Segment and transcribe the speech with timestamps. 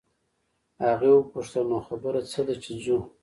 [0.83, 2.97] هغې وپوښتل نو خبره څه ده چې ځو.